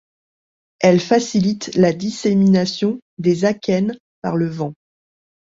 Elles 0.79 0.99
facilitent 0.99 1.75
la 1.75 1.93
dissémination 1.93 2.97
des 3.19 3.45
akènes 3.45 3.99
par 4.23 4.35
le 4.35 4.47
vent. 4.49 4.73